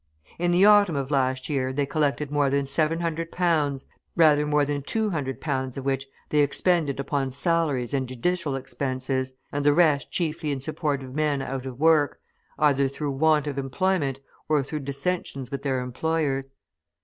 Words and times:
In 0.39 0.49
the 0.49 0.65
autumn 0.65 0.95
of 0.95 1.11
last 1.11 1.47
year 1.47 1.71
they 1.71 1.85
collected 1.85 2.31
more 2.31 2.49
than 2.49 2.65
700 2.65 3.31
pounds, 3.31 3.85
rather 4.15 4.47
more 4.47 4.65
than 4.65 4.81
200 4.81 5.39
pounds 5.39 5.77
of 5.77 5.85
which 5.85 6.07
they 6.31 6.39
expended 6.39 6.99
upon 6.99 7.31
salaries 7.31 7.93
and 7.93 8.09
judicial 8.09 8.55
expenses, 8.55 9.33
and 9.51 9.63
the 9.63 9.73
rest 9.73 10.09
chiefly 10.09 10.49
in 10.51 10.59
support 10.59 11.03
of 11.03 11.13
men 11.13 11.43
out 11.43 11.67
of 11.67 11.79
work, 11.79 12.19
either 12.57 12.87
through 12.89 13.11
want 13.11 13.45
of 13.45 13.59
employment 13.59 14.19
or 14.49 14.63
through 14.63 14.79
dissensions 14.79 15.51
with 15.51 15.61
their 15.61 15.81
employers. 15.81 16.51